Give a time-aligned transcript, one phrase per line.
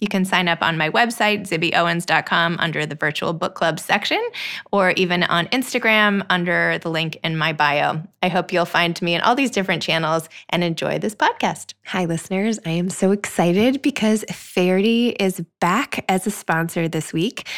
[0.00, 4.22] You can sign up on my website, zibbyowens.com, under the virtual book club section,
[4.70, 8.02] or even on Instagram under the link in my bio.
[8.22, 11.74] I hope you'll find me in all these different channels and enjoy this podcast.
[11.86, 12.58] Hi, listeners.
[12.64, 17.48] I am so excited because Faherty is back as a sponsor this week.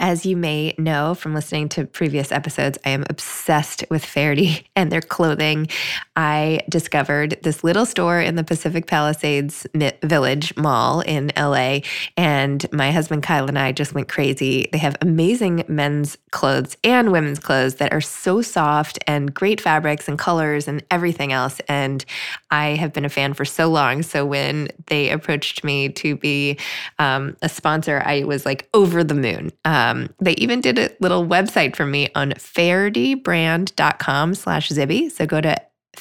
[0.00, 4.92] As you may know from listening to previous episodes, I am obsessed with Faherty and
[4.92, 5.66] their clothing.
[6.14, 9.66] I discovered this little store in the Pacific Palisades
[10.02, 11.80] Village Mall in LA,
[12.16, 14.68] and my husband Kyle and I just went crazy.
[14.70, 20.06] They have amazing men's clothes and women's clothes that are so soft and great fabrics
[20.06, 21.60] and colors and everything else.
[21.68, 22.04] And
[22.52, 24.02] I have been a fan for so long.
[24.02, 26.56] So when they approached me to be
[27.00, 29.50] um, a sponsor, I was like over the moon.
[29.64, 35.10] Um, um, they even did a little website for me on fahertybrand.com slash Zibby.
[35.10, 35.56] So go to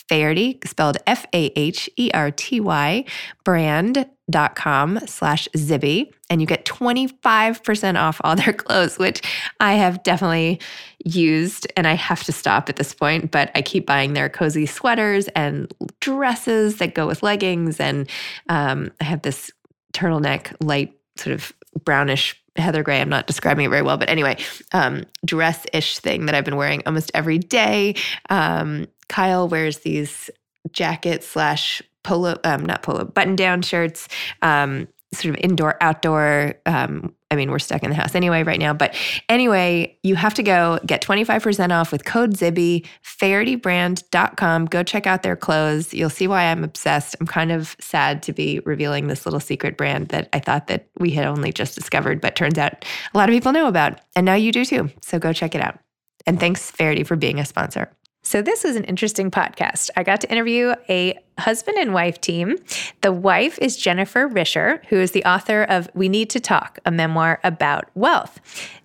[0.09, 3.05] Faherty, spelled F A H E R T Y,
[3.43, 9.21] brand.com slash Zibby, and you get 25% off all their clothes, which
[9.59, 10.61] I have definitely
[11.03, 14.65] used and I have to stop at this point, but I keep buying their cozy
[14.65, 17.79] sweaters and dresses that go with leggings.
[17.79, 18.07] And
[18.49, 19.51] um, I have this
[19.93, 23.01] turtleneck, light sort of brownish Heather Gray.
[23.01, 24.37] I'm not describing it very well, but anyway,
[24.71, 27.95] um, dress ish thing that I've been wearing almost every day.
[28.29, 30.29] Um, Kyle wears these
[30.71, 34.07] jacket slash polo, um, not polo, button down shirts,
[34.41, 38.59] um, sort of indoor outdoor um, I mean, we're stuck in the house anyway right
[38.59, 38.73] now.
[38.73, 38.95] But
[39.27, 44.65] anyway, you have to go get 25% off with code Zibby, fahertybrand.com.
[44.65, 45.93] Go check out their clothes.
[45.93, 47.15] You'll see why I'm obsessed.
[47.19, 50.87] I'm kind of sad to be revealing this little secret brand that I thought that
[50.99, 53.99] we had only just discovered, but turns out a lot of people know about.
[54.15, 54.89] And now you do too.
[55.01, 55.79] So go check it out.
[56.25, 57.91] And thanks, Faherty, for being a sponsor.
[58.27, 59.89] So, this was an interesting podcast.
[59.95, 62.57] I got to interview a husband and wife team.
[62.99, 66.91] The wife is Jennifer Risher, who is the author of We Need to Talk, a
[66.91, 68.41] memoir about wealth.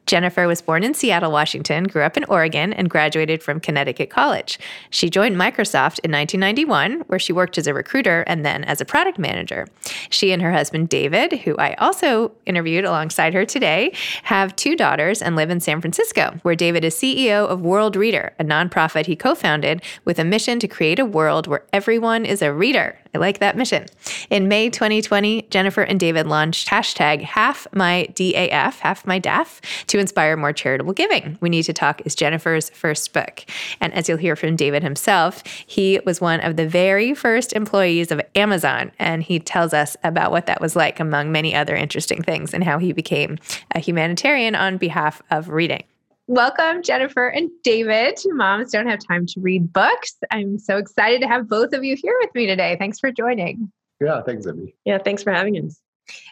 [0.06, 4.58] Jennifer was born in Seattle, Washington, grew up in Oregon, and graduated from Connecticut College.
[4.90, 8.84] She joined Microsoft in 1991, where she worked as a recruiter and then as a
[8.84, 9.68] product manager.
[10.10, 15.22] She and her husband, David, who I also interviewed alongside her today, have two daughters
[15.22, 19.34] and live in San Francisco, where David is CEO of Worldreader, a nonprofit he co
[19.34, 22.98] founded with a mission to create a world where everyone is a reader.
[23.14, 23.86] I like that mission.
[24.30, 29.98] In May 2020, Jennifer and David launched hashtag half my DAF, half my DAF, to
[29.98, 31.36] inspire more charitable giving.
[31.40, 33.44] We Need to Talk is Jennifer's first book.
[33.80, 38.10] And as you'll hear from David himself, he was one of the very first employees
[38.10, 38.92] of Amazon.
[38.98, 42.64] And he tells us about what that was like, among many other interesting things, and
[42.64, 43.38] how he became
[43.74, 45.84] a humanitarian on behalf of reading.
[46.28, 48.20] Welcome, Jennifer and David.
[48.26, 50.14] Moms don't have time to read books.
[50.30, 52.76] I'm so excited to have both of you here with me today.
[52.78, 53.72] Thanks for joining.
[54.00, 54.72] Yeah, thanks, Zibby.
[54.84, 55.80] Yeah, thanks for having us.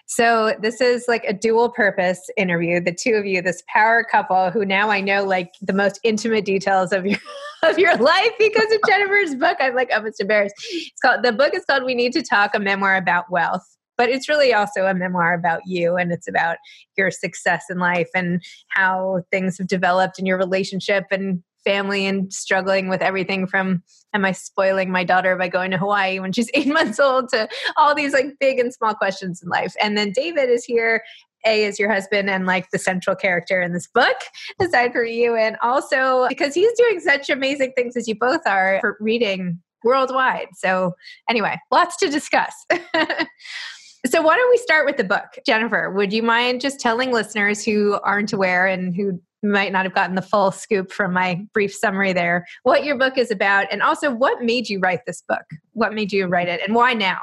[0.07, 2.81] So this is like a dual purpose interview.
[2.81, 6.45] The two of you, this power couple, who now I know like the most intimate
[6.45, 7.19] details of your
[7.65, 9.57] of your life because of Jennifer's book.
[9.59, 10.55] I'm like almost embarrassed.
[10.71, 13.67] It's called the book is called We Need to Talk: A Memoir About Wealth
[14.01, 16.57] but it's really also a memoir about you and it's about
[16.97, 22.33] your success in life and how things have developed in your relationship and family and
[22.33, 23.83] struggling with everything from
[24.15, 27.47] am I spoiling my daughter by going to Hawaii when she's eight months old to
[27.77, 29.75] all these like big and small questions in life.
[29.83, 31.03] And then David is here.
[31.45, 34.17] A is your husband and like the central character in this book,
[34.63, 35.37] aside from you.
[35.37, 40.49] And also because he's doing such amazing things as you both are for reading worldwide.
[40.55, 40.95] So,
[41.29, 42.55] anyway, lots to discuss.
[44.07, 45.39] So, why don't we start with the book?
[45.47, 49.95] Jennifer, would you mind just telling listeners who aren't aware and who might not have
[49.95, 53.83] gotten the full scoop from my brief summary there what your book is about and
[53.83, 55.45] also what made you write this book?
[55.73, 57.21] What made you write it and why now?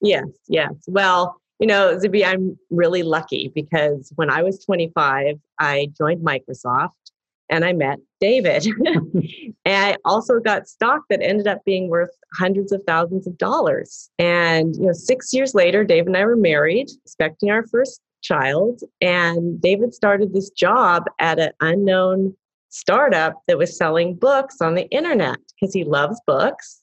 [0.00, 0.72] Yes, yes.
[0.86, 7.07] Well, you know, Zibby, I'm really lucky because when I was 25, I joined Microsoft
[7.50, 8.66] and I met David.
[9.64, 14.10] and I also got stock that ended up being worth hundreds of thousands of dollars.
[14.18, 18.82] And you know, 6 years later David and I were married, expecting our first child,
[19.00, 22.36] and David started this job at an unknown
[22.70, 26.82] startup that was selling books on the internet because he loves books.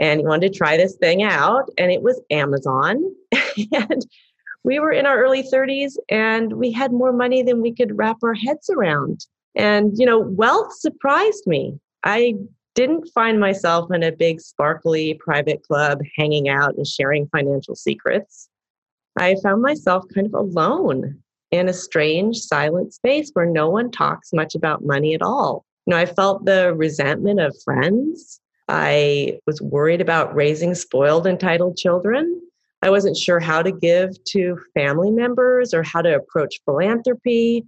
[0.00, 3.02] and he wanted to try this thing out, and it was Amazon.
[3.72, 4.06] and
[4.64, 8.18] we were in our early 30s and we had more money than we could wrap
[8.22, 9.26] our heads around.
[9.58, 11.78] And, you know, wealth surprised me.
[12.04, 12.34] I
[12.74, 18.48] didn't find myself in a big, sparkly private club hanging out and sharing financial secrets.
[19.16, 21.18] I found myself kind of alone
[21.50, 25.64] in a strange, silent space where no one talks much about money at all.
[25.86, 28.40] You know, I felt the resentment of friends.
[28.68, 32.40] I was worried about raising spoiled, entitled children.
[32.82, 37.64] I wasn't sure how to give to family members or how to approach philanthropy.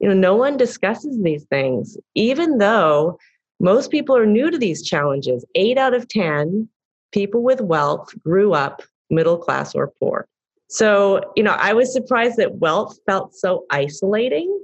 [0.00, 3.18] You know, no one discusses these things, even though
[3.60, 5.44] most people are new to these challenges.
[5.54, 6.68] Eight out of 10
[7.12, 10.26] people with wealth grew up middle class or poor.
[10.68, 14.58] So, you know, I was surprised that wealth felt so isolating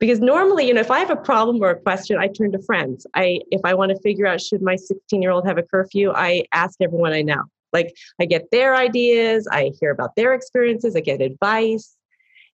[0.00, 2.62] because normally, you know, if I have a problem or a question, I turn to
[2.62, 3.06] friends.
[3.14, 6.80] I if I want to figure out should my 16-year-old have a curfew, I ask
[6.80, 7.44] everyone I know.
[7.72, 11.96] Like I get their ideas, I hear about their experiences, I get advice.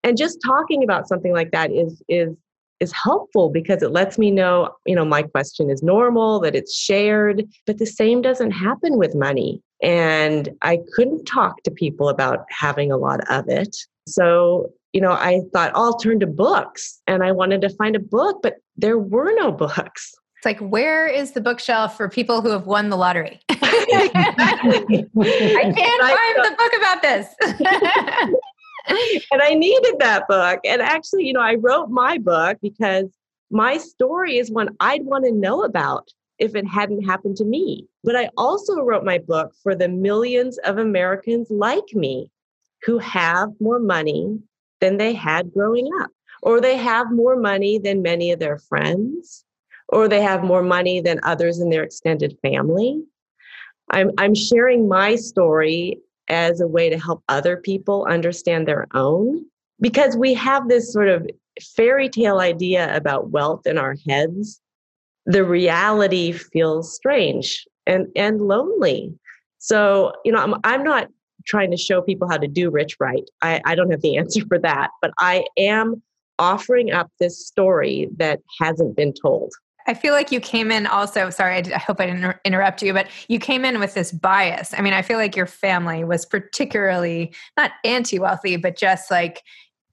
[0.06, 2.36] And just talking about something like that is is
[2.78, 6.76] is helpful because it lets me know, you know, my question is normal, that it's
[6.76, 9.60] shared, but the same doesn't happen with money.
[9.82, 13.74] And I couldn't talk to people about having a lot of it.
[14.06, 17.96] So, you know, I thought oh, I'll turn to books and I wanted to find
[17.96, 20.14] a book, but there were no books.
[20.36, 23.40] It's like, where is the bookshelf for people who have won the lottery?
[23.50, 23.58] I
[24.94, 27.34] can't find the book about this.
[29.30, 30.60] and I needed that book.
[30.64, 33.06] And actually, you know, I wrote my book because
[33.50, 37.86] my story is one I'd want to know about if it hadn't happened to me.
[38.04, 42.30] But I also wrote my book for the millions of Americans like me
[42.84, 44.38] who have more money
[44.80, 46.10] than they had growing up,
[46.42, 49.44] or they have more money than many of their friends,
[49.88, 53.02] or they have more money than others in their extended family.
[53.90, 59.44] I'm, I'm sharing my story as a way to help other people understand their own.
[59.81, 61.28] Because we have this sort of
[61.76, 64.61] fairy tale idea about wealth in our heads
[65.26, 69.12] the reality feels strange and and lonely.
[69.58, 71.08] So you know i'm, I'm not
[71.44, 73.28] trying to show people how to do rich right.
[73.40, 76.02] I, I don't have the answer for that but i am
[76.38, 79.52] offering up this story that hasn't been told
[79.86, 83.08] I feel like you came in also, sorry, I, hope I didn't interrupt you, but
[83.28, 84.74] you came in with this bias.
[84.76, 89.42] I mean, I feel like your family was particularly not anti wealthy, but just like,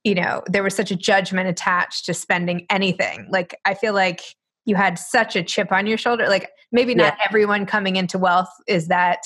[0.04, 3.28] you know, there was such a judgment attached to spending anything.
[3.30, 4.22] Like, I feel like
[4.66, 6.28] you had such a chip on your shoulder.
[6.28, 7.25] Like, maybe not yeah.
[7.28, 9.25] everyone coming into wealth is that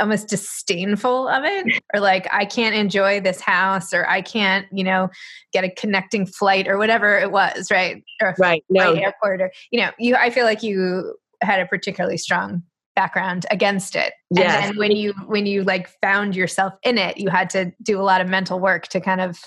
[0.00, 4.82] almost disdainful of it or like i can't enjoy this house or i can't you
[4.82, 5.08] know
[5.52, 8.92] get a connecting flight or whatever it was right or right no.
[8.94, 12.62] airport or you know you i feel like you had a particularly strong
[12.94, 14.54] background against it yes.
[14.54, 18.00] and then when you when you like found yourself in it you had to do
[18.00, 19.40] a lot of mental work to kind of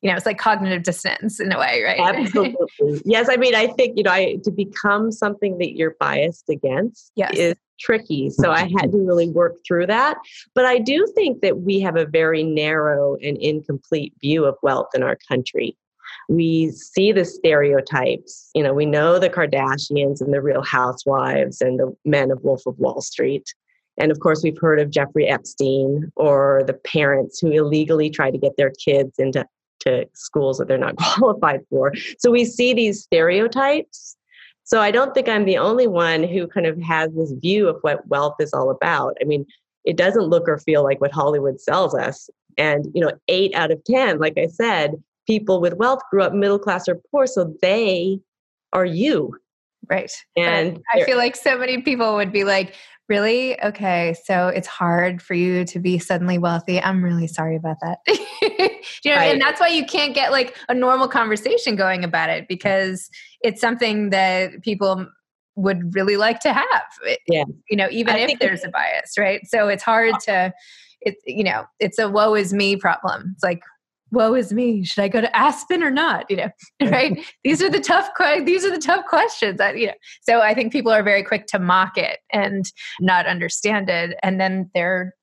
[0.00, 3.66] you know it's like cognitive dissonance in a way right absolutely yes i mean i
[3.66, 7.34] think you know i to become something that you're biased against yes.
[7.34, 8.30] is tricky.
[8.30, 10.16] So I had to really work through that.
[10.54, 14.88] But I do think that we have a very narrow and incomplete view of wealth
[14.94, 15.76] in our country.
[16.28, 18.50] We see the stereotypes.
[18.54, 22.62] You know, we know the Kardashians and the real housewives and the men of Wolf
[22.66, 23.52] of Wall Street.
[23.98, 28.38] And of course, we've heard of Jeffrey Epstein or the parents who illegally try to
[28.38, 29.46] get their kids into
[29.80, 31.92] to schools that they're not qualified for.
[32.18, 34.16] So we see these stereotypes
[34.64, 37.78] so I don't think I'm the only one who kind of has this view of
[37.82, 39.16] what wealth is all about.
[39.20, 39.44] I mean,
[39.84, 42.30] it doesn't look or feel like what Hollywood sells us.
[42.56, 44.94] And, you know, eight out of 10, like I said,
[45.26, 47.26] people with wealth grew up middle class or poor.
[47.26, 48.18] So they
[48.72, 49.36] are you.
[49.90, 50.10] Right.
[50.36, 52.76] And I feel like so many people would be like,
[53.08, 53.60] really?
[53.62, 54.14] Okay.
[54.24, 56.80] So it's hard for you to be suddenly wealthy.
[56.80, 57.98] I'm really sorry about that.
[58.06, 59.32] you know, right.
[59.32, 63.10] and that's why you can't get like a normal conversation going about it because
[63.42, 65.06] it's something that people
[65.56, 66.84] would really like to have.
[67.06, 67.44] Eh, yeah.
[67.68, 69.40] You know, even I if there's a bias, right?
[69.46, 70.52] So it's hard to
[71.04, 73.32] it's you know, it's a woe is me problem.
[73.34, 73.62] It's like
[74.12, 74.84] woe is me.
[74.84, 76.30] Should i go to aspen or not?
[76.30, 76.50] You know
[76.90, 77.18] right?
[77.44, 78.10] These are the tough
[78.44, 79.58] these are the tough questions.
[79.58, 82.64] That you know so i think people are very quick to mock it and
[83.00, 84.16] not understand it.
[84.22, 85.14] And then they're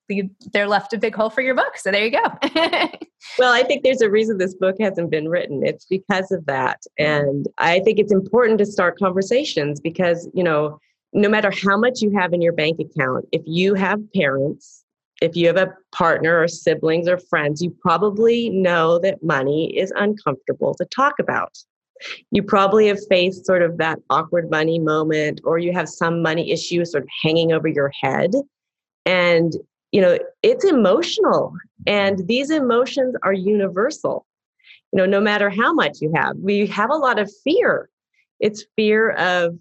[0.53, 1.77] they're left a big hole for your book.
[1.77, 2.89] So there you go.
[3.37, 5.61] Well i think there's a reason this book hasn't been written.
[5.63, 6.81] It's because of that.
[6.97, 10.79] And i think it's important to start conversations because you know
[11.13, 14.83] no matter how much you have in your bank account if you have parents
[15.21, 19.91] if you have a partner or siblings or friends, you probably know that money is
[19.95, 21.57] uncomfortable to talk about.
[22.31, 26.51] You probably have faced sort of that awkward money moment, or you have some money
[26.51, 28.31] issue sort of hanging over your head.
[29.05, 29.53] And,
[29.91, 31.53] you know, it's emotional.
[31.85, 34.25] And these emotions are universal.
[34.93, 37.89] You know, no matter how much you have, we have a lot of fear.
[38.39, 39.59] It's fear of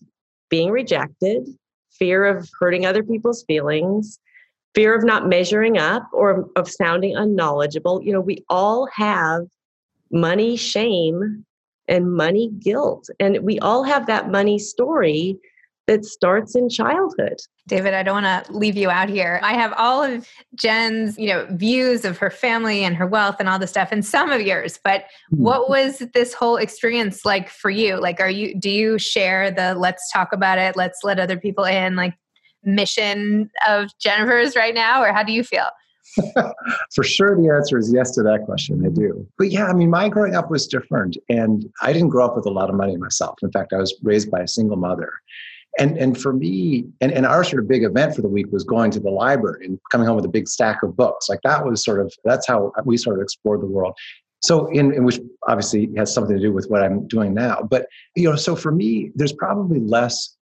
[0.49, 1.49] being rejected,
[1.91, 4.21] fear of hurting other people's feelings,
[4.79, 8.01] fear of not measuring up or of sounding unknowledgeable.
[8.01, 9.43] You know, we all have
[10.13, 11.45] money shame
[11.89, 13.11] and money guilt.
[13.19, 15.37] And we all have that money story
[15.89, 17.39] that starts in childhood.
[17.67, 19.41] David, I don't want to leave you out here.
[19.43, 23.49] I have all of Jen's, you know, views of her family and her wealth and
[23.49, 25.43] all the stuff and some of yours, but hmm.
[25.43, 27.97] what was this whole experience like for you?
[27.97, 31.65] Like are you do you share the let's talk about it, let's let other people
[31.65, 32.15] in like
[32.65, 35.67] mission of Jennifer's right now or how do you feel?
[36.95, 38.85] For sure, the answer is yes to that question.
[38.85, 39.27] I do.
[39.37, 41.17] But yeah, I mean, my growing up was different.
[41.29, 43.37] And I didn't grow up with a lot of money myself.
[43.43, 45.13] In fact, I was raised by a single mother.
[45.79, 48.65] And, and for me, and, and our sort of big event for the week was
[48.65, 51.29] going to the library and coming home with a big stack of books.
[51.29, 53.95] Like that was sort of, that's how we sort of explored the world.
[54.41, 57.67] So, in, in which obviously has something to do with what I'm doing now.
[57.69, 60.37] But, you know, so for me, there's probably less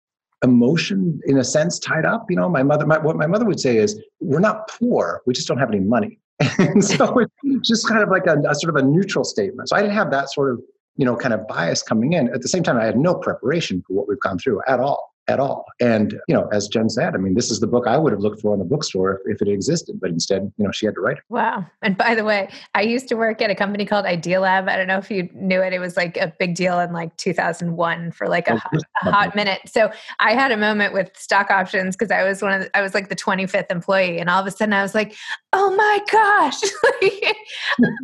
[0.46, 2.26] emotion in a sense tied up.
[2.30, 5.34] You know my mother my, what my mother would say is we're not poor we
[5.34, 6.18] just don't have any money.
[6.58, 9.68] And so it's just kind of like a, a, sort of a neutral statement.
[9.68, 10.60] So i didn't have that sort of
[10.96, 12.28] you know kind of bias coming in.
[12.34, 15.15] At the same time i had no preparation for what we've gone through at all
[15.28, 15.64] at all.
[15.80, 18.20] And, you know, as Jen said, I mean, this is the book I would have
[18.20, 20.94] looked for in the bookstore if, if, it existed, but instead, you know, she had
[20.94, 21.24] to write it.
[21.28, 21.66] Wow.
[21.82, 24.68] And by the way, I used to work at a company called Idealab.
[24.68, 25.72] I don't know if you knew it.
[25.72, 29.10] It was like a big deal in like 2001 for like a, oh, hot, a
[29.10, 29.60] hot minute.
[29.66, 29.90] So
[30.20, 32.94] I had a moment with stock options because I was one of the, I was
[32.94, 34.18] like the 25th employee.
[34.18, 35.16] And all of a sudden I was like,
[35.52, 36.62] oh my gosh,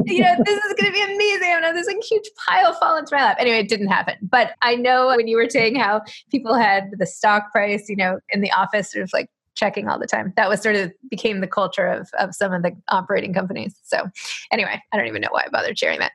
[0.07, 1.53] you know, this is going to be amazing.
[1.53, 3.37] I'm going to this like huge pile fall into my lap.
[3.39, 4.17] Anyway, it didn't happen.
[4.23, 8.19] But I know when you were saying how people had the stock price, you know,
[8.31, 10.33] in the office, sort of like checking all the time.
[10.37, 13.75] That was sort of became the culture of of some of the operating companies.
[13.83, 14.09] So
[14.51, 16.13] anyway, I don't even know why I bothered sharing that.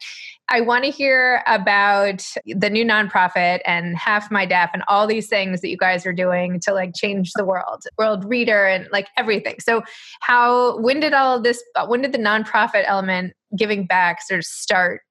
[0.49, 5.27] I want to hear about the new nonprofit and half my DAF and all these
[5.27, 9.55] things that you guys are doing to like change the world, Worldreader and like everything.
[9.59, 9.83] So
[10.21, 15.01] how when did all this when did the nonprofit element giving back sort of start,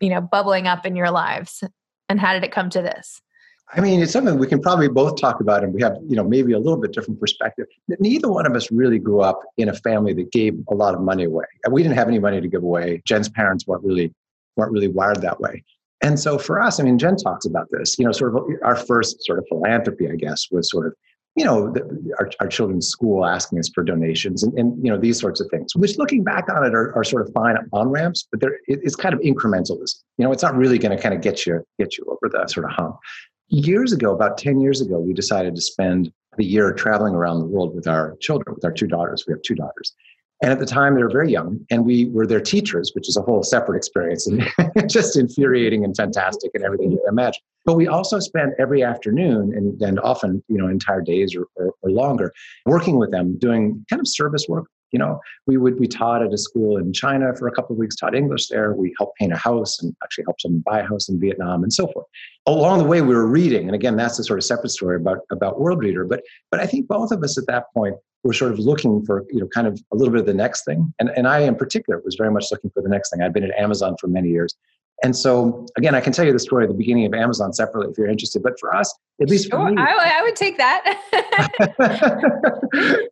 [0.00, 1.62] you know, bubbling up in your lives?
[2.08, 3.20] And how did it come to this?
[3.74, 6.24] I mean, it's something we can probably both talk about, and we have, you know,
[6.24, 7.66] maybe a little bit different perspective.
[8.00, 11.00] Neither one of us really grew up in a family that gave a lot of
[11.00, 11.46] money away.
[11.70, 13.00] We didn't have any money to give away.
[13.06, 14.12] Jen's parents weren't really
[14.56, 15.64] weren't really wired that way.
[16.02, 17.98] And so for us, I mean, Jen talks about this.
[17.98, 20.94] You know, sort of our first sort of philanthropy, I guess, was sort of
[21.34, 24.98] you know the, our, our children's school asking us for donations and, and you know
[24.98, 27.88] these sorts of things which looking back on it are, are sort of fine on
[27.88, 31.02] ramps but there it, it's kind of incrementalism you know it's not really going to
[31.02, 32.96] kind of get you get you over the sort of hump
[33.52, 37.46] years ago, about 10 years ago, we decided to spend the year traveling around the
[37.46, 39.24] world with our children, with our two daughters.
[39.26, 39.94] We have two daughters.
[40.42, 43.16] And at the time, they were very young, and we were their teachers, which is
[43.16, 44.44] a whole separate experience and
[44.90, 47.40] just infuriating and fantastic and everything you can imagine.
[47.64, 51.74] But we also spent every afternoon and, and often, you know, entire days or, or,
[51.82, 52.32] or longer
[52.66, 55.18] working with them, doing kind of service work you know.
[55.46, 58.14] We would we taught at a school in china for a couple of weeks taught
[58.14, 58.74] english there.
[58.74, 61.72] We helped paint a house and actually helped someone buy a house in vietnam and
[61.72, 62.06] so forth.
[62.46, 65.20] Along the way we were reading and again that's a sort of separate story about
[65.30, 68.58] about Worldreader but but i think both of us at that point were sort of
[68.58, 71.26] looking for you know kind of a little bit of the next thing and, and
[71.26, 73.96] i in particular was very much looking for the next thing i'd been at amazon
[74.00, 74.56] for many years
[75.02, 77.90] and so, again, I can tell you the story at the beginning of Amazon separately
[77.90, 78.40] if you're interested.
[78.42, 80.96] But for us, at least sure, me, I, I, would take that.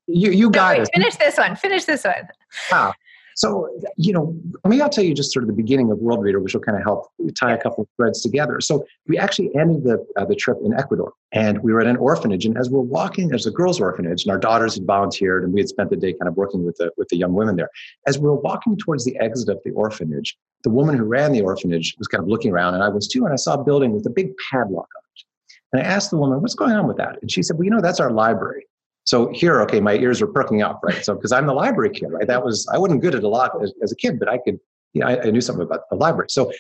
[0.07, 0.91] you you got no, it.
[0.95, 1.57] Finish this one.
[1.57, 2.29] Finish this one.
[2.71, 2.93] Ah,
[3.37, 4.35] so, you know,
[4.65, 6.85] maybe I'll tell you just sort of the beginning of Worldreader, which will kind of
[6.85, 7.09] help
[7.39, 8.61] tie a couple of threads together.
[8.61, 11.97] So, we actually ended the, uh, the trip in Ecuador and we were at an
[11.97, 12.45] orphanage.
[12.45, 15.61] And as we're walking, there's a girls' orphanage, and our daughters had volunteered and we
[15.61, 17.71] had spent the day kind of working with the, with the young women there.
[18.07, 21.41] As we were walking towards the exit of the orphanage, the woman who ran the
[21.41, 23.93] orphanage was kind of looking around, and I was too, and I saw a building
[23.93, 25.25] with a big padlock on it.
[25.73, 27.19] And I asked the woman, What's going on with that?
[27.23, 28.67] And she said, Well, you know, that's our library.
[29.05, 31.05] So here, okay, my ears are perking up, right?
[31.05, 32.27] So because I'm the library kid, right?
[32.27, 34.59] That was I wasn't good at a lot as, as a kid, but I could,
[34.93, 36.29] yeah, I, I knew something about the library.
[36.31, 36.53] So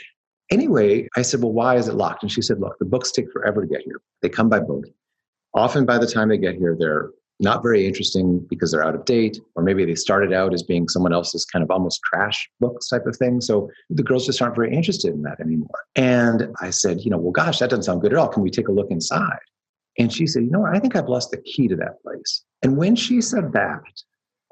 [0.50, 2.23] anyway, I said, well, why is it locked?
[2.23, 4.00] And she said, look, the books take forever to get here.
[4.23, 4.88] They come by boat.
[5.54, 9.04] Often by the time they get here, they're not very interesting because they're out of
[9.06, 12.88] date, or maybe they started out as being someone else's kind of almost trash books
[12.88, 13.40] type of thing.
[13.40, 15.80] So the girls just aren't very interested in that anymore.
[15.97, 18.28] And I said, you know, well, gosh, that doesn't sound good at all.
[18.28, 19.38] Can we take a look inside?
[19.99, 20.75] And she said, You know what?
[20.75, 22.44] I think I've lost the key to that place.
[22.62, 23.82] And when she said that,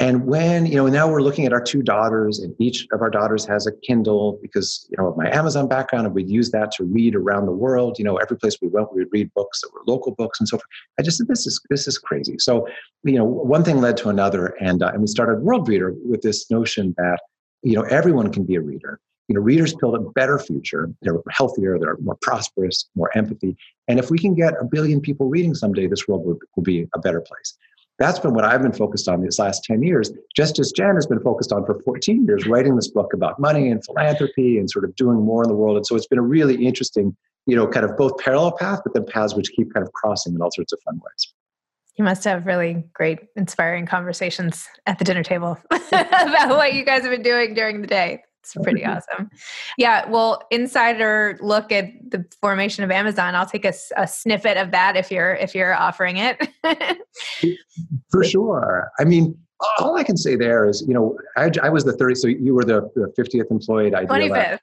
[0.01, 3.11] And when, you know, now we're looking at our two daughters, and each of our
[3.11, 6.71] daughters has a Kindle because, you know, of my Amazon background, and we'd use that
[6.73, 7.99] to read around the world.
[7.99, 10.49] You know, every place we went, we would read books that were local books and
[10.49, 10.69] so forth.
[11.01, 12.37] I just said, this is this is crazy.
[12.39, 12.69] So,
[13.03, 16.49] you know, one thing led to another, and uh, and we started Worldreader with this
[16.49, 17.19] notion that,
[17.63, 19.01] you know, everyone can be a reader.
[19.29, 20.91] You know, readers build a better future.
[21.03, 23.57] They're healthier, they're more prosperous, more empathy.
[23.87, 26.89] And if we can get a billion people reading someday, this world will, will be
[26.95, 27.57] a better place.
[27.99, 31.07] That's been what I've been focused on these last 10 years, just as Jen has
[31.07, 34.85] been focused on for 14 years, writing this book about money and philanthropy and sort
[34.85, 35.77] of doing more in the world.
[35.77, 37.17] And so it's been a really interesting,
[37.47, 40.35] you know, kind of both parallel path, but then paths which keep kind of crossing
[40.35, 41.35] in all sorts of fun ways.
[41.97, 47.03] You must have really great, inspiring conversations at the dinner table about what you guys
[47.03, 48.23] have been doing during the day.
[48.55, 49.31] It's pretty awesome.
[49.77, 50.09] Yeah.
[50.09, 53.35] Well, insider look at the formation of Amazon.
[53.35, 56.49] I'll take a, a snippet of that if you're if you're offering it.
[58.11, 58.91] For sure.
[58.99, 59.39] I mean,
[59.79, 62.55] all I can say there is, you know, I, I was the 30, so you
[62.55, 64.61] were the, the 50th employee at 25th.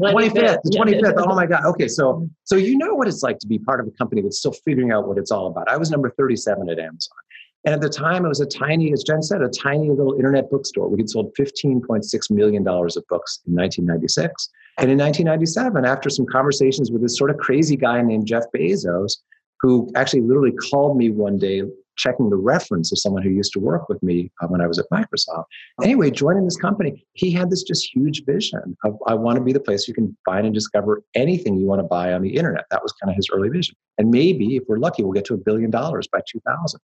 [0.00, 1.14] 25th, 25th.
[1.18, 1.64] Oh my God.
[1.66, 1.88] Okay.
[1.88, 4.52] So, so you know what it's like to be part of a company that's still
[4.64, 5.68] figuring out what it's all about.
[5.68, 7.16] I was number 37 at Amazon.
[7.64, 10.48] And at the time, it was a tiny, as Jen said, a tiny little internet
[10.50, 10.88] bookstore.
[10.88, 14.50] We had sold $15.6 million of books in 1996.
[14.78, 19.18] And in 1997, after some conversations with this sort of crazy guy named Jeff Bezos,
[19.60, 21.62] who actually literally called me one day
[21.98, 24.78] checking the reference of someone who used to work with me uh, when I was
[24.78, 25.44] at Microsoft.
[25.82, 29.52] Anyway, joining this company, he had this just huge vision of I want to be
[29.52, 32.64] the place you can find and discover anything you want to buy on the internet.
[32.70, 33.74] That was kind of his early vision.
[33.98, 36.80] And maybe if we're lucky, we'll get to a billion dollars by 2000.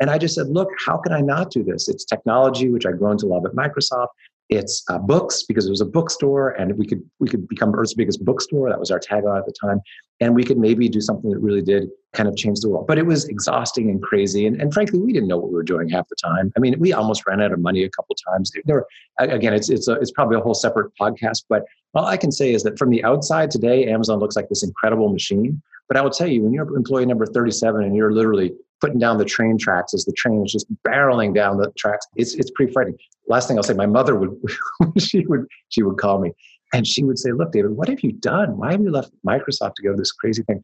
[0.00, 1.88] And I just said, look, how can I not do this?
[1.88, 4.08] It's technology, which I've grown to love at Microsoft.
[4.48, 7.94] It's uh, books because it was a bookstore, and we could we could become Earth's
[7.94, 8.70] biggest bookstore.
[8.70, 9.80] That was our tagline at the time,
[10.20, 12.86] and we could maybe do something that really did kind of change the world.
[12.86, 15.62] But it was exhausting and crazy, and, and frankly, we didn't know what we were
[15.62, 16.50] doing half the time.
[16.56, 18.50] I mean, we almost ran out of money a couple times.
[18.64, 18.86] There were,
[19.18, 21.64] again, it's it's a, it's probably a whole separate podcast, but
[21.94, 25.10] all I can say is that from the outside today, Amazon looks like this incredible
[25.10, 25.60] machine.
[25.88, 29.18] But I will tell you, when you're employee number 37 and you're literally putting down
[29.18, 32.06] the train tracks as the train is just barreling down the tracks.
[32.16, 32.98] It's it's pretty frightening.
[33.28, 34.30] Last thing I'll say, my mother would
[34.98, 36.32] she would she would call me
[36.72, 38.56] and she would say, "Look, David, what have you done?
[38.56, 40.62] Why have you left Microsoft to go to this crazy thing?"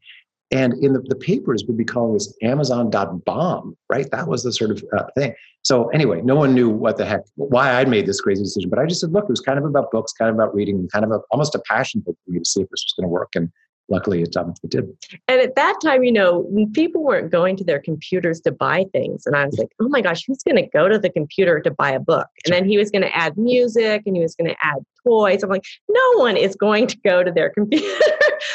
[0.51, 4.09] And in the, the papers would be calling this Amazon.bomb, right?
[4.11, 5.33] That was the sort of uh, thing.
[5.63, 8.69] So anyway, no one knew what the heck, why I'd made this crazy decision.
[8.69, 10.87] But I just said, look, it was kind of about books, kind of about reading,
[10.93, 13.11] kind of a, almost a passion for me to see if this was going to
[13.11, 13.29] work.
[13.35, 13.51] And
[13.89, 14.85] luckily it, um, it did.
[15.27, 19.25] And at that time, you know, people weren't going to their computers to buy things.
[19.25, 21.71] And I was like, oh my gosh, who's going to go to the computer to
[21.71, 22.27] buy a book?
[22.45, 25.43] And then he was going to add music and he was going to add toys.
[25.43, 27.87] I'm like, no one is going to go to their computer.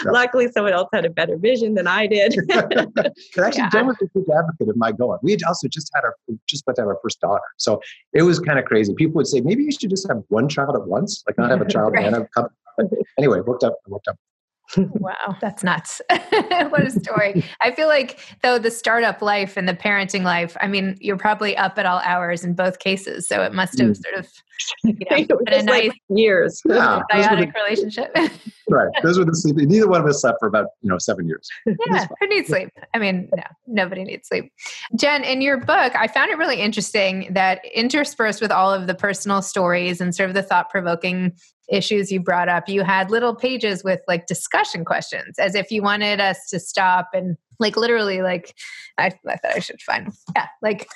[0.05, 0.13] No.
[0.13, 2.35] Luckily, someone else had a better vision than I did.
[2.49, 3.71] but actually, yeah.
[3.71, 5.19] Jen was a huge advocate of my going.
[5.23, 6.15] We had also just had our
[6.47, 7.81] just about to have our first daughter, so
[8.13, 8.95] it was kind of crazy.
[8.95, 11.61] People would say maybe you should just have one child at once, like not have
[11.61, 12.07] a child right.
[12.07, 12.53] and a couple.
[13.19, 13.65] anyway, worked.
[13.65, 14.17] It worked out
[14.77, 16.01] wow, that's nuts.
[16.11, 17.45] what a story.
[17.61, 21.57] I feel like, though, the startup life and the parenting life, I mean, you're probably
[21.57, 23.27] up at all hours in both cases.
[23.27, 24.03] So it must have mm.
[24.03, 24.29] sort of
[24.85, 26.63] you know, been a nice like years.
[26.65, 28.15] Yeah, symbiotic relationship.
[28.69, 28.89] right.
[29.03, 29.57] Those were the sleep.
[29.57, 31.49] Neither one of us slept for about, you know, seven years.
[31.67, 32.07] Yeah.
[32.21, 32.71] Who needs sleep?
[32.95, 34.53] I mean, no, nobody needs sleep.
[34.97, 38.95] Jen, in your book, I found it really interesting that interspersed with all of the
[38.95, 41.33] personal stories and sort of the thought provoking
[41.71, 45.83] issues you brought up, you had little pages with like discussion questions as if you
[45.83, 48.55] wanted us to stop and like literally like
[48.99, 50.89] I, I thought I should find yeah like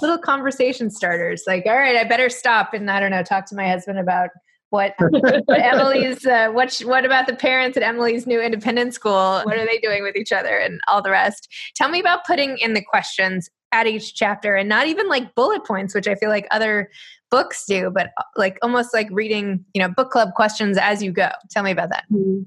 [0.00, 3.56] little conversation starters like all right I better stop and I don't know talk to
[3.56, 4.30] my husband about
[4.70, 9.56] what, what Emily's uh, what what about the parents at Emily's new independent school what
[9.56, 12.74] are they doing with each other and all the rest tell me about putting in
[12.74, 16.46] the questions at each chapter and not even like bullet points which I feel like
[16.50, 16.88] other
[17.34, 21.10] books do, but uh, like almost like reading, you know, book club questions as you
[21.10, 21.30] go.
[21.50, 22.04] Tell me about that.
[22.12, 22.42] Mm-hmm.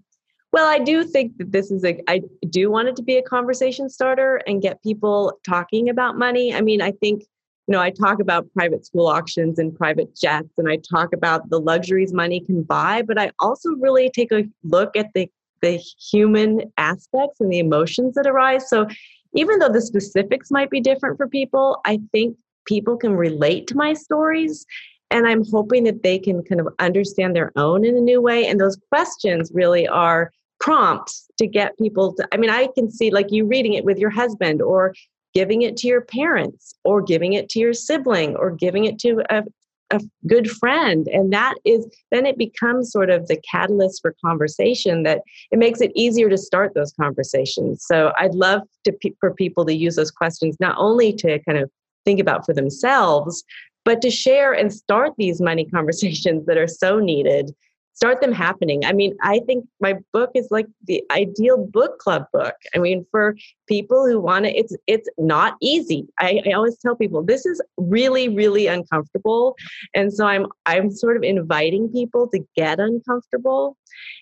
[0.58, 3.22] Well, I do think that this is a, I do want it to be a
[3.22, 6.52] conversation starter and get people talking about money.
[6.52, 7.22] I mean, I think,
[7.68, 11.48] you know, I talk about private school auctions and private jets, and I talk about
[11.52, 15.30] the luxuries money can buy, but I also really take a look at the,
[15.62, 18.68] the human aspects and the emotions that arise.
[18.68, 18.88] So
[19.36, 23.78] even though the specifics might be different for people, I think people can relate to
[23.78, 24.66] my stories
[25.10, 28.46] and i'm hoping that they can kind of understand their own in a new way
[28.46, 33.12] and those questions really are prompts to get people to i mean i can see
[33.12, 34.94] like you reading it with your husband or
[35.34, 39.22] giving it to your parents or giving it to your sibling or giving it to
[39.30, 39.44] a,
[39.92, 41.08] a good friend.
[41.08, 45.80] And that is then it becomes sort of the catalyst for conversation that it makes
[45.80, 47.86] it easier to start those conversations.
[47.86, 51.70] So i'd love to for people to use those questions not only to kind of
[52.04, 53.44] think about for themselves
[53.86, 57.54] but to share and start these money conversations that are so needed
[57.98, 58.86] start them happening.
[58.86, 62.54] I mean, I think my book is like the ideal book club book.
[62.76, 63.36] I mean, for
[63.68, 66.08] people who want to, it's it's not easy.
[66.20, 69.56] I, I always tell people this is really, really uncomfortable.
[69.96, 73.78] And so I'm I'm sort of inviting people to get uncomfortable.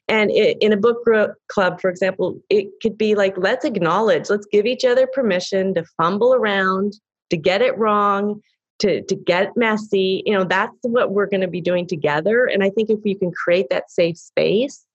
[0.07, 1.03] And it, in a book
[1.49, 5.83] club, for example, it could be like, let's acknowledge, let's give each other permission to
[5.97, 6.93] fumble around,
[7.29, 8.41] to get it wrong,
[8.79, 12.45] to to get messy you know that's what we're going to be doing together.
[12.45, 14.85] And i think if you can create that safe space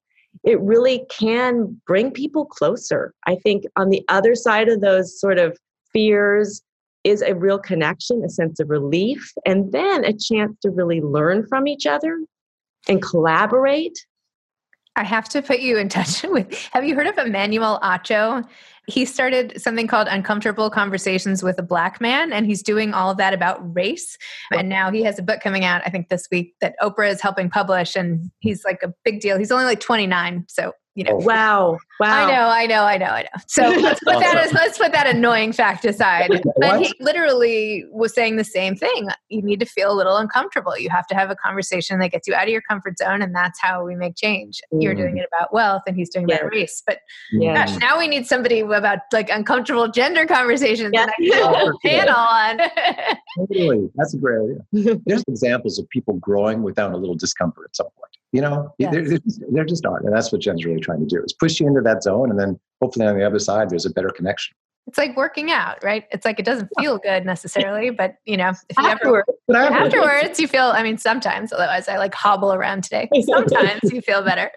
[0.44, 3.12] it really can bring people closer.
[3.26, 5.58] I think on the other side of those sort of
[5.92, 6.62] fears
[7.02, 11.46] is a real connection a sense of relief and then a chance to really learn
[11.48, 12.20] from each other
[12.88, 13.98] and collaborate
[14.96, 16.52] I have to put you in touch with.
[16.72, 18.46] Have you heard of Emmanuel Acho?
[18.90, 23.16] he started something called Uncomfortable Conversations with a Black Man, and he's doing all of
[23.18, 24.18] that about race.
[24.52, 27.20] And now he has a book coming out, I think this week, that Oprah is
[27.20, 29.38] helping publish, and he's like a big deal.
[29.38, 31.16] He's only like 29, so you know.
[31.16, 31.78] Wow.
[32.00, 32.26] Wow.
[32.26, 33.42] I know, I know, I know, I know.
[33.46, 36.30] So let's put that as, let's put that annoying fact aside.
[36.58, 39.08] But he literally was saying the same thing.
[39.28, 40.76] You need to feel a little uncomfortable.
[40.78, 43.34] You have to have a conversation that gets you out of your comfort zone, and
[43.34, 44.60] that's how we make change.
[44.72, 44.82] Mm.
[44.82, 45.20] You're doing mm.
[45.20, 46.82] it about wealth, and he's doing it about race.
[46.86, 47.00] But
[47.32, 47.66] yeah.
[47.66, 50.90] gosh, now we need somebody about like uncomfortable gender conversations.
[50.92, 51.06] Yeah.
[51.50, 52.58] And panel on.
[53.38, 55.00] totally, that's a great idea.
[55.06, 58.09] There's examples of people growing without a little discomfort at some point.
[58.32, 58.92] You know, yes.
[58.92, 60.04] they're, they're, just, they're just aren't.
[60.04, 62.30] And that's what Jen's really trying to do is push you into that zone.
[62.30, 64.54] And then hopefully on the other side, there's a better connection.
[64.86, 66.04] It's like working out, right?
[66.10, 69.94] It's like it doesn't feel good necessarily, but you know, if you afterwards, ever, afterwards,
[69.94, 70.64] afterwards you feel.
[70.64, 71.52] I mean, sometimes.
[71.52, 73.08] Otherwise, I like hobble around today.
[73.22, 74.50] Sometimes you feel better.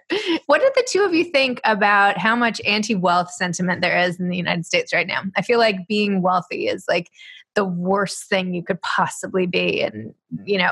[0.47, 4.29] What did the two of you think about how much anti-wealth sentiment there is in
[4.29, 5.21] the United States right now?
[5.35, 7.09] I feel like being wealthy is like
[7.53, 10.47] the worst thing you could possibly be, and mm-hmm.
[10.47, 10.71] you know,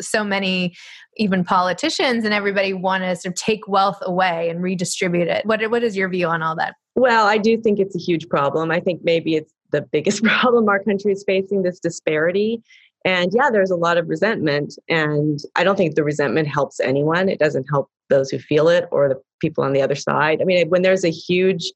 [0.00, 0.74] so many
[1.16, 5.44] even politicians and everybody want to sort of take wealth away and redistribute it.
[5.46, 6.74] What what is your view on all that?
[6.96, 8.70] Well, I do think it's a huge problem.
[8.70, 12.62] I think maybe it's the biggest problem our country is facing this disparity.
[13.04, 14.74] And yeah, there's a lot of resentment.
[14.88, 17.28] And I don't think the resentment helps anyone.
[17.28, 20.42] It doesn't help those who feel it or the people on the other side.
[20.42, 21.72] I mean, when there's a huge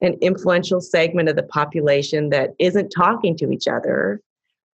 [0.00, 4.20] and influential segment of the population that isn't talking to each other,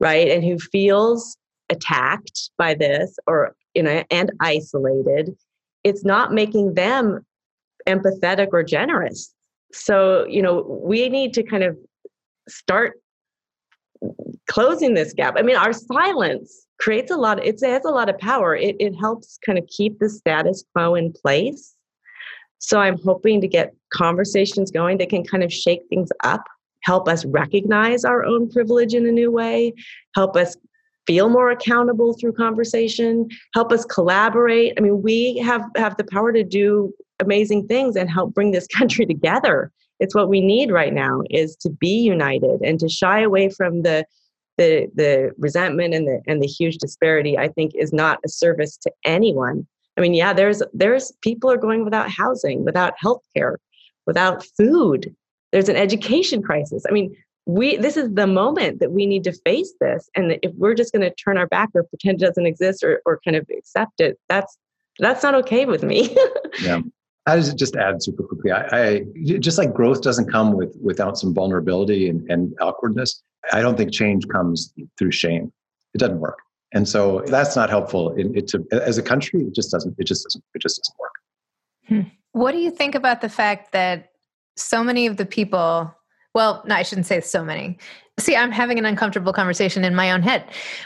[0.01, 1.37] right, and who feels
[1.71, 5.37] attacked by this or you know and isolated
[5.85, 7.25] it's not making them
[7.87, 9.35] empathetic or generous.
[9.73, 11.77] So you know we need to kind of
[12.49, 13.01] start
[14.49, 15.35] closing this gap.
[15.37, 18.55] I mean our silence creates a lot it has a lot of power.
[18.55, 21.75] It, it helps kind of keep the status quo in place.
[22.61, 26.43] So i'm hoping to get conversations going that can kind of shake things up
[26.83, 29.73] help us recognize our own privilege in a new way
[30.17, 30.57] help us
[31.09, 34.75] feel more accountable through conversation help us collaborate.
[34.77, 38.67] I mean we have have the power to do amazing things and help bring this
[38.79, 39.73] country together.
[39.99, 43.83] It's what we need right now is to be united and to shy away from
[43.83, 44.05] the
[44.59, 48.77] the the resentment and the and the huge disparity i think is not a service
[48.77, 49.67] to anyone.
[49.97, 53.59] I mean yeah there's there's people are going without housing without health care
[54.07, 55.15] without food.
[55.53, 56.85] There's an education crisis.
[56.89, 57.17] I mean
[57.49, 60.93] we this is the moment that we need to face this and if we're just
[60.93, 64.01] going to turn our back or pretend it doesn't exist or, or kind of accept
[64.01, 64.59] it that's
[64.99, 66.15] that's not okay with me
[66.63, 66.81] yeah
[67.27, 68.53] I just add super quickly.
[68.53, 69.05] I, I,
[69.39, 73.23] just like growth doesn't come with without some vulnerability and, and awkwardness.
[73.53, 75.53] I don't think change comes through shame.
[75.93, 76.39] It doesn't work,
[76.73, 78.15] and so that's not helpful.
[78.15, 79.95] In, it to, as a country, it just doesn't.
[79.99, 80.43] It just doesn't.
[80.55, 81.13] It just doesn't work.
[81.87, 82.09] Hmm.
[82.33, 84.13] What do you think about the fact that
[84.57, 85.95] so many of the people
[86.39, 87.77] well, no, I shouldn't say so many.
[88.21, 90.45] See, I'm having an uncomfortable conversation in my own head.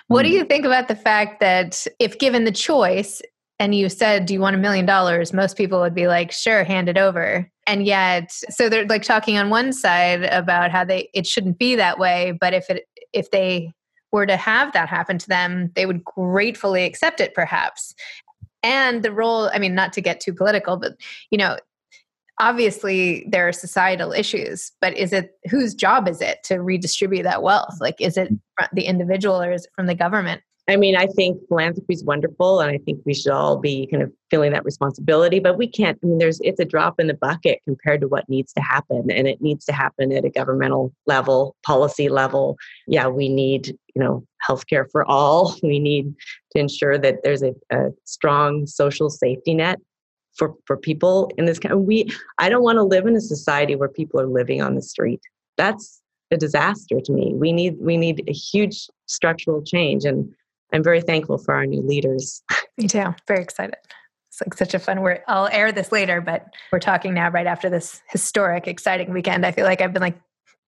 [0.09, 0.29] What mm.
[0.29, 0.37] do hmm.
[0.39, 3.21] you think about the fact that if given the choice
[3.59, 5.35] and you said, Do you want a million dollars?
[5.35, 7.51] Most people would be like, Sure, hand it over.
[7.67, 11.77] And yet, so they're like talking on one side about how they it shouldn't be
[11.77, 13.75] that way, but if it if they
[14.11, 17.95] were to have that happen to them, they would gratefully accept it perhaps.
[18.63, 20.93] And the role, I mean, not to get too political, but
[21.31, 21.59] you know,
[22.41, 27.43] obviously there are societal issues but is it whose job is it to redistribute that
[27.43, 27.77] wealth?
[27.81, 28.33] Like is it
[28.73, 30.43] the individual or is it from the government?
[30.69, 34.03] I mean i think philanthropy is wonderful and i think we should all be kind
[34.03, 37.15] of feeling that responsibility but we can't i mean there's it's a drop in the
[37.15, 40.95] bucket compared to what needs to happen and it needs to happen at a governmental
[41.07, 42.57] level policy level.
[42.87, 45.57] Yeah we need you know healthcare for all.
[45.63, 46.15] We need
[46.53, 49.81] to ensure that there's a, a strong social safety net
[50.37, 53.75] for for people in this kind we i don't want to live in a society
[53.75, 55.21] where people are living on the street
[55.57, 60.33] that's a disaster to me we need we need a huge structural change and
[60.73, 62.43] I'm very thankful for our new leaders.
[62.79, 63.15] Me too.
[63.29, 63.77] Very excited.
[64.29, 65.21] It's like such a fun word.
[65.29, 69.45] I'll air this later, but we're talking now right after this historic, exciting weekend.
[69.45, 70.19] I feel like I've been like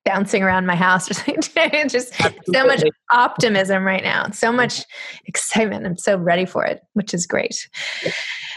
[0.05, 1.07] bouncing around my house
[1.87, 4.83] just so much optimism right now so much
[5.25, 5.85] excitement.
[5.85, 7.67] I'm so ready for it which is great.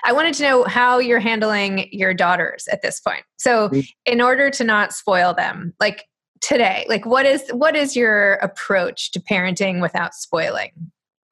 [0.05, 3.25] I wanted to know how you're handling your daughters at this point.
[3.39, 3.87] So mm.
[4.07, 6.05] in order to not spoil them like
[6.41, 10.71] today like what is what is your approach to parenting without spoiling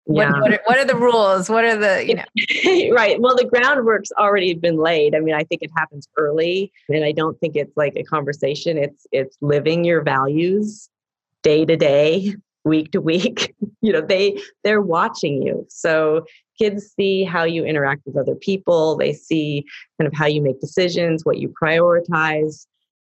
[0.09, 0.31] yeah.
[0.31, 1.51] What, what, are, what, are, the rules?
[1.51, 2.95] What are the, you know?
[2.95, 3.21] right.
[3.21, 5.15] Well, the groundwork's already been laid.
[5.15, 8.79] I mean, I think it happens early and I don't think it's like a conversation.
[8.79, 10.89] It's, it's living your values
[11.43, 13.55] day to day, week to week.
[13.81, 15.67] you know, they, they're watching you.
[15.69, 16.25] So
[16.59, 18.97] kids see how you interact with other people.
[18.97, 19.65] They see
[20.01, 22.67] kind of how you make decisions, what you prioritize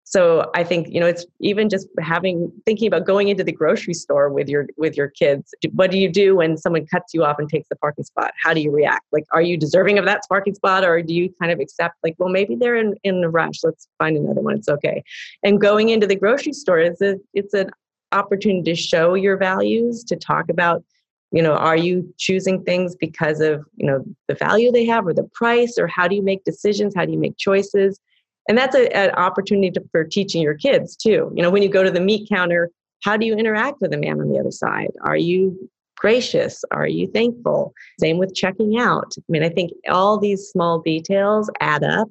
[0.06, 3.94] so i think you know it's even just having thinking about going into the grocery
[3.94, 7.38] store with your with your kids what do you do when someone cuts you off
[7.40, 8.32] and takes the parking spot?
[8.42, 9.06] How do you react?
[9.12, 12.16] Like are you deserving of that parking spot or do you kind of accept like
[12.18, 15.04] well maybe they're in, in a rush let's find another one it's okay.
[15.44, 17.72] And going into the grocery store is a it's an
[18.12, 20.84] opportunity to show your values to talk about
[21.32, 25.14] you know are you choosing things because of you know the value they have or
[25.14, 26.94] the price or how do you make decisions?
[26.96, 28.00] How do you make choices
[28.48, 31.32] and that's a, an opportunity to, for teaching your kids too.
[31.36, 32.72] You know when you go to the meat counter
[33.04, 34.92] how do you interact with the man on the other side?
[35.02, 36.66] Are you gracious?
[36.72, 37.74] Are you thankful?
[38.00, 39.14] Same with checking out.
[39.18, 42.10] I mean i think all these small details add up.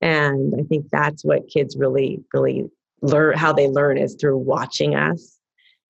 [0.00, 2.64] And i think that's what kids really really
[3.02, 5.38] learn how they learn is through watching us.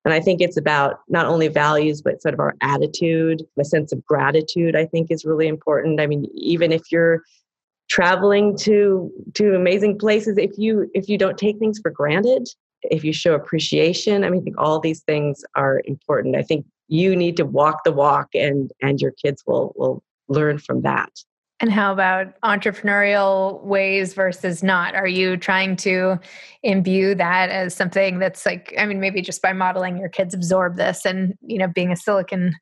[0.05, 3.43] And i think it's about not only values but sort of our attitude.
[3.59, 6.01] A sense of gratitude i think is really important.
[6.01, 7.23] I mean even if you're
[7.93, 12.47] traveling to to amazing places if you if you don't take things for granted
[12.81, 14.23] if you show appreciation.
[14.23, 16.35] I mean i think all these things are important.
[16.35, 20.57] I think you need to walk the walk and and your kids will will learn
[20.57, 21.11] from that
[21.59, 24.95] and how about entrepreneurial ways versus not?
[24.95, 26.19] Are you trying to
[26.61, 30.75] imbue that as something that's like, I mean, maybe just by modeling your kids absorb
[30.75, 32.53] this and, you know, being a Silicon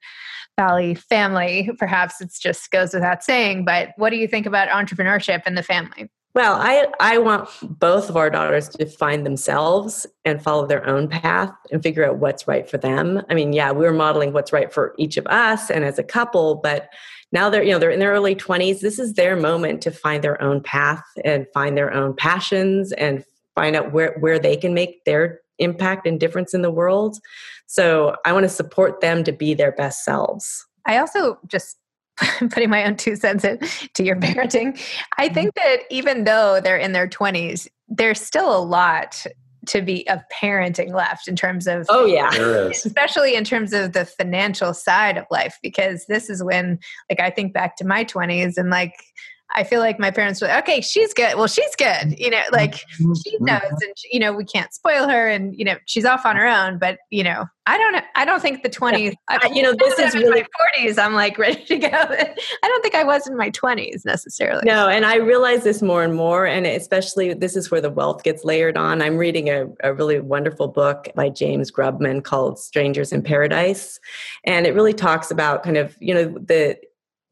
[0.59, 3.65] Valley family, perhaps it just goes without saying.
[3.65, 6.09] But what do you think about entrepreneurship in the family?
[6.33, 11.09] Well, I, I want both of our daughters to find themselves and follow their own
[11.09, 13.21] path and figure out what's right for them.
[13.29, 16.55] I mean, yeah, we're modeling what's right for each of us and as a couple,
[16.55, 16.89] but
[17.31, 20.23] now they're you know they're in their early 20s this is their moment to find
[20.23, 23.23] their own path and find their own passions and
[23.55, 27.17] find out where where they can make their impact and difference in the world.
[27.67, 30.65] So i want to support them to be their best selves.
[30.85, 31.77] I also just
[32.49, 33.59] putting my own two cents in
[33.93, 34.79] to your parenting.
[35.17, 35.77] I think mm-hmm.
[35.77, 39.25] that even though they're in their 20s there's still a lot
[39.67, 42.29] to be of parenting left in terms of oh yeah.
[42.69, 47.29] Especially in terms of the financial side of life because this is when like i
[47.29, 48.95] think back to my 20s and like
[49.55, 51.35] I feel like my parents were like, okay, she's good.
[51.35, 52.17] Well, she's good.
[52.17, 53.45] You know, like she mm-hmm.
[53.45, 56.35] knows and, she, you know, we can't spoil her and, you know, she's off on
[56.35, 56.77] her own.
[56.77, 60.13] But, you know, I don't, I don't think the 20s, I, you know, this is
[60.15, 60.45] really
[60.79, 60.97] 40s.
[60.97, 61.87] I'm like ready to go.
[61.91, 64.63] I don't think I was in my 20s necessarily.
[64.65, 64.87] No.
[64.87, 66.45] And I realize this more and more.
[66.45, 69.01] And especially this is where the wealth gets layered on.
[69.01, 73.99] I'm reading a, a really wonderful book by James Grubman called Strangers in Paradise.
[74.45, 76.77] And it really talks about kind of, you know, the,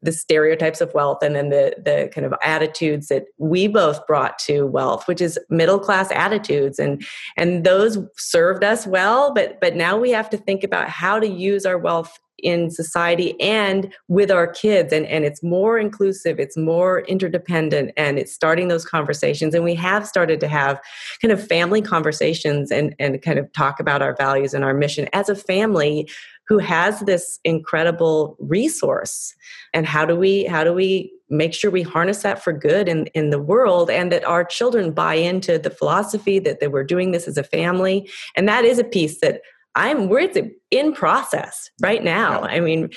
[0.02, 4.38] the stereotypes of wealth and then the the kind of attitudes that we both brought
[4.38, 6.78] to wealth which is middle class attitudes.
[6.78, 7.04] And
[7.36, 11.28] and those served us well but but now we have to think about how to
[11.28, 14.92] use our wealth in society and with our kids.
[14.92, 19.54] And and it's more inclusive it's more interdependent and it's starting those conversations.
[19.54, 20.80] And we have started to have
[21.20, 25.08] kind of family conversations and and kind of talk about our values and our mission.
[25.12, 26.08] As a family
[26.50, 29.36] who has this incredible resource
[29.72, 33.06] and how do we how do we make sure we harness that for good in,
[33.14, 37.12] in the world and that our children buy into the philosophy that, that we're doing
[37.12, 38.10] this as a family?
[38.34, 39.42] And that is a piece that
[39.76, 40.28] i'm we're
[40.72, 42.42] in process right now.
[42.42, 42.90] I mean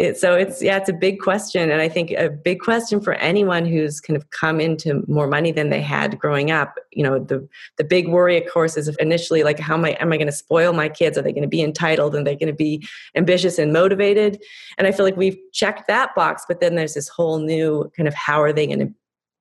[0.00, 3.12] it, so it's yeah it's a big question and i think a big question for
[3.14, 7.18] anyone who's kind of come into more money than they had growing up you know
[7.18, 10.26] the the big worry of course is initially like how am i am i going
[10.26, 11.18] to spoil my kids?
[11.18, 12.14] Are they going to be entitled?
[12.14, 14.42] And they're going to be ambitious and motivated?
[14.78, 18.08] And i feel like we've checked that box but then there's this whole new kind
[18.08, 18.94] of how are they going to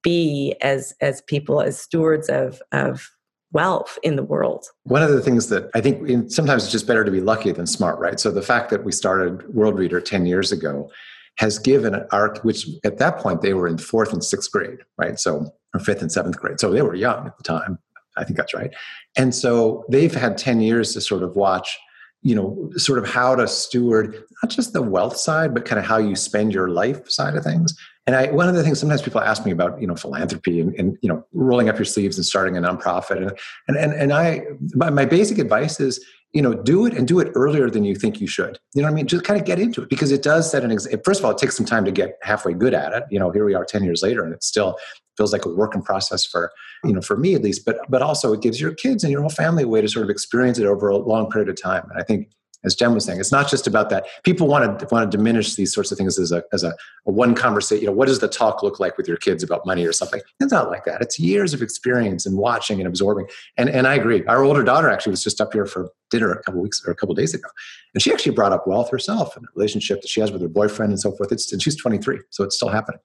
[0.04, 3.10] be as as people as stewards of of
[3.52, 4.66] wealth in the world.
[4.84, 7.66] One of the things that I think sometimes it's just better to be lucky than
[7.66, 8.20] smart, right?
[8.20, 10.90] So the fact that we started Worldreader 10 years ago
[11.38, 15.20] has given our, which at that point they were in fourth and sixth grade, right?
[15.20, 16.60] So, or fifth and seventh grade.
[16.60, 17.80] So they were young at the time.
[18.18, 18.74] I think that's right.
[19.18, 21.78] And so they've had 10 years to sort of watch
[22.22, 25.86] you know, sort of how to steward not just the wealth side, but kind of
[25.86, 27.74] how you spend your life side of things.
[28.08, 30.74] And I, one of the things sometimes people ask me about, you know, philanthropy and,
[30.76, 33.18] and you know, rolling up your sleeves and starting a nonprofit.
[33.18, 33.32] And,
[33.68, 34.42] and, and, and I,
[34.74, 36.04] my, my basic advice is,
[36.34, 38.60] you know, do it and do it earlier than you think you should.
[38.74, 39.08] You know what I mean?
[39.08, 41.02] Just kind of get into it because it does set an example.
[41.06, 43.04] First of all, it takes some time to get halfway good at it.
[43.10, 44.78] You know, here we are 10 years later and it's still
[45.20, 46.52] feels like a working process for,
[46.86, 49.22] you know, for me at least, but, but also it gives your kids and your
[49.22, 51.84] whole family a way to sort of experience it over a long period of time.
[51.92, 52.30] And I think
[52.66, 54.06] as Jen was saying, it's not just about that.
[54.24, 57.12] People want to want to diminish these sorts of things as a as a, a,
[57.12, 57.84] one conversation.
[57.84, 60.20] You know, what does the talk look like with your kids about money or something?
[60.42, 61.02] It's not like that.
[61.02, 63.28] It's years of experience and watching and absorbing.
[63.56, 64.26] And and I agree.
[64.26, 66.96] Our older daughter actually was just up here for dinner a couple weeks or a
[66.96, 67.48] couple days ago,
[67.94, 70.50] and she actually brought up wealth herself and the relationship that she has with her
[70.50, 71.32] boyfriend and so forth.
[71.32, 73.00] It's and she's 23, so it's still happening.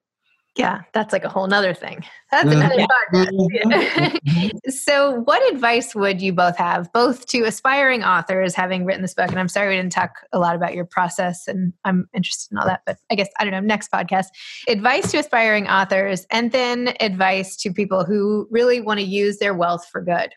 [0.57, 2.05] Yeah, that's like a whole nother thing.
[2.31, 2.61] That's mm-hmm.
[2.61, 4.19] another podcast.
[4.25, 4.71] Mm-hmm.
[4.71, 9.29] so, what advice would you both have, both to aspiring authors having written this book?
[9.29, 12.59] And I'm sorry we didn't talk a lot about your process, and I'm interested in
[12.59, 14.27] all that, but I guess, I don't know, next podcast.
[14.69, 19.55] Advice to aspiring authors, and then advice to people who really want to use their
[19.55, 20.33] wealth for good.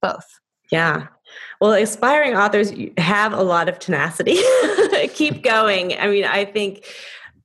[0.00, 0.26] Both.
[0.70, 1.08] Yeah.
[1.60, 4.38] Well, aspiring authors have a lot of tenacity.
[5.14, 5.98] Keep going.
[5.98, 6.84] I mean, I think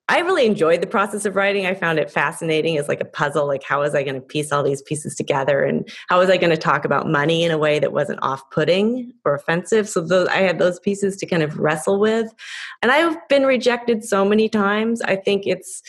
[0.09, 1.65] I really enjoyed the process of writing.
[1.65, 3.45] I found it fascinating as like a puzzle.
[3.45, 6.37] Like, how was I going to piece all these pieces together, and how was I
[6.37, 9.89] going to talk about money in a way that wasn't off-putting or offensive?
[9.89, 12.33] So those, I had those pieces to kind of wrestle with,
[12.81, 15.01] and I've been rejected so many times.
[15.01, 15.81] I think it's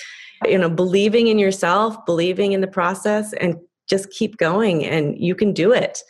[0.44, 3.56] you know believing in yourself, believing in the process, and
[3.88, 6.02] just keep going, and you can do it.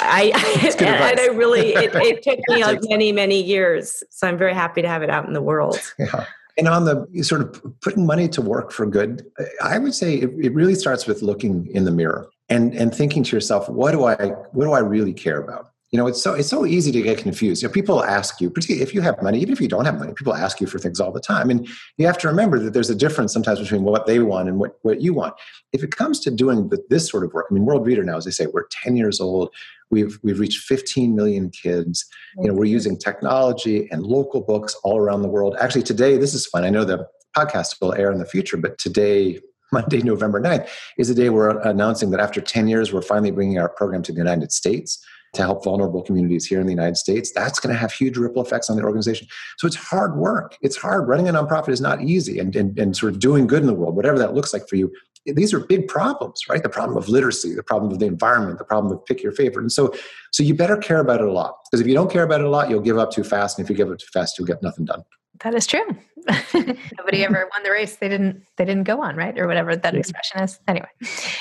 [0.00, 0.32] I
[0.80, 4.80] and, I really it, it took me like many many years, so I'm very happy
[4.80, 5.78] to have it out in the world.
[5.98, 6.24] Yeah.
[6.56, 9.26] And on the sort of putting money to work for good,
[9.62, 13.24] I would say it, it really starts with looking in the mirror and and thinking
[13.24, 14.14] to yourself, what do I
[14.52, 15.70] what do I really care about?
[15.94, 17.62] You know, it's so it's so easy to get confused.
[17.62, 19.96] You know, people ask you, particularly if you have money, even if you don't have
[19.96, 21.50] money, people ask you for things all the time.
[21.50, 24.58] And you have to remember that there's a difference sometimes between what they want and
[24.58, 25.34] what, what you want.
[25.72, 28.24] If it comes to doing the, this sort of work, I mean, Worldreader now, as
[28.24, 29.54] they say, we're 10 years old.
[29.92, 32.04] We've we've reached 15 million kids.
[32.40, 35.54] You know, we're using technology and local books all around the world.
[35.60, 36.64] Actually, today, this is fun.
[36.64, 39.38] I know the podcast will air in the future, but today,
[39.72, 43.60] Monday, November 9th, is the day we're announcing that after 10 years, we're finally bringing
[43.60, 45.00] our program to the United States
[45.34, 47.32] to help vulnerable communities here in the United States.
[47.32, 49.28] That's going to have huge ripple effects on the organization.
[49.58, 50.56] So it's hard work.
[50.62, 51.08] It's hard.
[51.08, 53.74] Running a nonprofit is not easy, and, and, and sort of doing good in the
[53.74, 54.92] world, whatever that looks like for you,
[55.26, 56.62] these are big problems, right?
[56.62, 59.62] The problem of literacy, the problem of the environment, the problem of pick your favorite.
[59.62, 59.94] And so,
[60.32, 61.56] so you better care about it a lot.
[61.64, 63.58] Because if you don't care about it a lot, you'll give up too fast.
[63.58, 65.02] And if you give up too fast, you'll get nothing done.
[65.42, 65.84] That is true.
[66.54, 69.38] Nobody ever won the race they didn't they didn't go on, right?
[69.38, 70.58] Or whatever that expression is.
[70.66, 70.88] Anyway.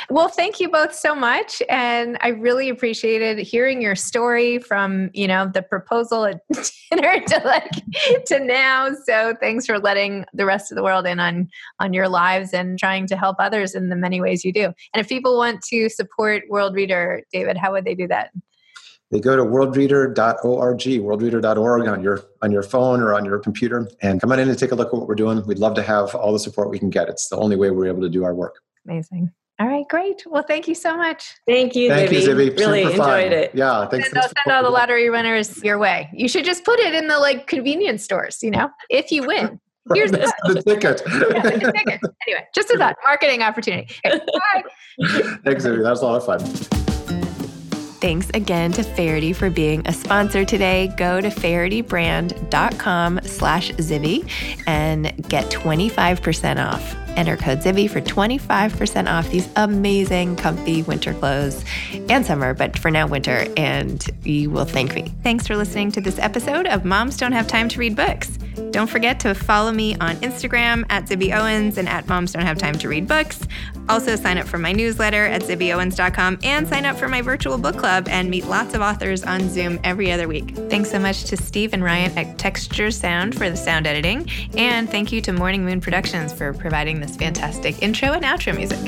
[0.09, 5.27] Well, thank you both so much and I really appreciated hearing your story from, you
[5.27, 6.41] know, the proposal at
[6.91, 8.89] dinner to like to now.
[9.05, 12.77] So, thanks for letting the rest of the world in on on your lives and
[12.77, 14.65] trying to help others in the many ways you do.
[14.65, 18.31] And if people want to support Worldreader, David, how would they do that?
[19.13, 24.19] They go to worldreader.org, worldreader.org on your on your phone or on your computer, and
[24.19, 25.45] come on in and take a look at what we're doing.
[25.45, 27.09] We'd love to have all the support we can get.
[27.09, 28.55] It's the only way we're able to do our work.
[28.87, 29.31] Amazing.
[29.59, 30.23] All right, great.
[30.25, 31.35] Well, thank you so much.
[31.47, 32.13] Thank you, thank Zibby.
[32.13, 32.59] you, Zibby.
[32.59, 33.33] Really Super enjoyed fun.
[33.33, 33.51] it.
[33.53, 34.09] Yeah, thanks.
[34.09, 36.09] Send, send all the lottery winners your way.
[36.11, 38.39] You should just put it in the like convenience stores.
[38.41, 39.59] You know, if you win.
[39.93, 41.01] Here's the, the ticket.
[41.05, 42.01] yeah, the ticket.
[42.25, 42.95] Anyway, just a thought.
[43.03, 43.93] Marketing opportunity.
[44.07, 44.63] Okay, bye.
[45.45, 45.83] Thanks, Zibby.
[45.83, 46.82] That was a lot of fun.
[48.03, 50.93] Thanks again to Faherty for being a sponsor today.
[50.97, 54.29] Go to fahertybrand.com slash Zibby
[54.67, 57.02] and get 25% off.
[57.15, 61.63] Enter code Zibby for 25% off these amazing, comfy winter clothes
[62.09, 65.13] and summer, but for now, winter, and you will thank me.
[65.23, 68.37] Thanks for listening to this episode of Moms Don't Have Time to Read Books.
[68.71, 72.57] Don't forget to follow me on Instagram at Zibby Owens and at Moms Don't Have
[72.57, 73.47] Time to Read Books.
[73.89, 77.77] Also, sign up for my newsletter at zibbyowens.com and sign up for my virtual book
[77.77, 80.55] club and meet lots of authors on Zoom every other week.
[80.69, 84.29] Thanks so much to Steve and Ryan at Texture Sound for the sound editing.
[84.55, 88.79] And thank you to Morning Moon Productions for providing this fantastic intro and outro music.